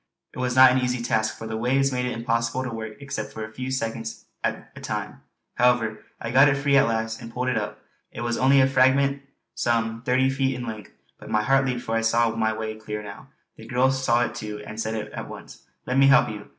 [0.33, 3.31] It was not an easy task, for the waves made it impossible to work except
[3.31, 5.21] for a few seconds at a time;
[5.57, 7.81] however, I got it free at last and pulled it up.
[8.11, 9.21] It was only a fragment
[9.53, 13.03] some thirty feet in length; but my heart leaped for I saw my way clear
[13.03, 13.27] now.
[13.57, 16.47] The girl saw it too and said at once: "Let me help you."